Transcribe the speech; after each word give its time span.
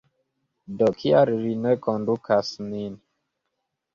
Do 0.77 0.87
kial 1.01 1.31
li 1.43 1.51
ne 1.65 1.73
kondukas 1.87 2.49
nin? 2.71 2.95